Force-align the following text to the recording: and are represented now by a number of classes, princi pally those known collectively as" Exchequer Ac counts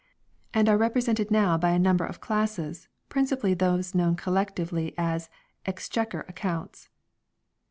and 0.51 0.67
are 0.67 0.79
represented 0.79 1.29
now 1.29 1.59
by 1.59 1.69
a 1.69 1.77
number 1.77 2.03
of 2.03 2.19
classes, 2.19 2.87
princi 3.07 3.39
pally 3.39 3.53
those 3.53 3.93
known 3.93 4.15
collectively 4.15 4.95
as" 4.97 5.29
Exchequer 5.67 6.25
Ac 6.27 6.33
counts 6.33 6.89